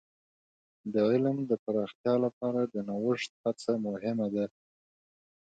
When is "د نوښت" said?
2.63-3.31